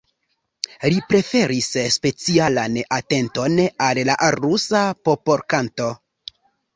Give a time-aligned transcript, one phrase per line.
[0.93, 3.59] Li preferis specialan atenton
[3.89, 4.81] al la rusa
[5.11, 5.91] popolkanto.